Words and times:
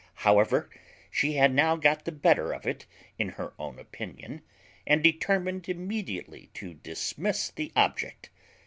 However, 0.25 0.67
she 1.11 1.33
had 1.33 1.53
now 1.53 1.75
got 1.75 2.05
the 2.05 2.11
better 2.11 2.53
of 2.55 2.65
it 2.65 2.87
in 3.19 3.29
her 3.29 3.53
own 3.59 3.77
opinion, 3.77 4.41
and 4.87 5.03
determined 5.03 5.69
immediately 5.69 6.49
to 6.55 6.73
dismiss 6.73 7.51
the 7.51 7.71
object. 7.75 8.31